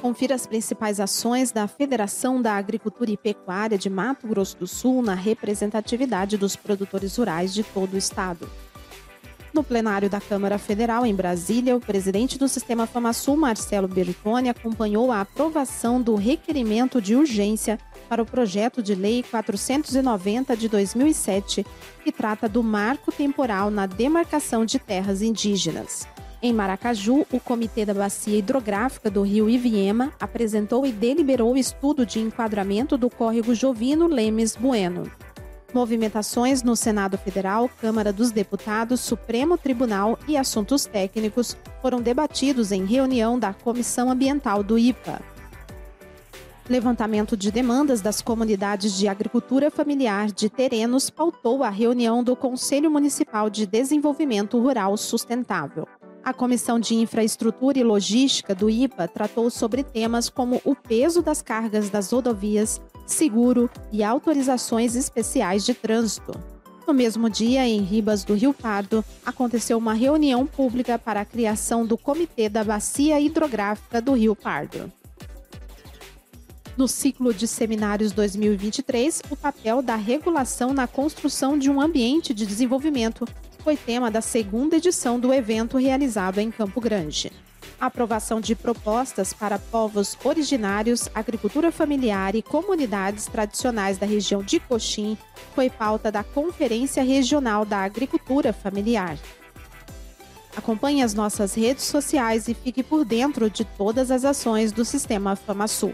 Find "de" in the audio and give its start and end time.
3.76-3.90, 7.52-7.64, 17.02-17.16, 18.80-18.94, 20.56-20.68, 24.64-24.78, 32.06-32.20, 47.36-47.50, 48.96-49.08, 50.30-50.48, 53.50-53.66, 56.78-56.94, 65.64-65.72, 77.34-77.48, 81.58-81.68, 82.32-82.46, 88.40-88.54, 94.40-94.60, 103.50-103.64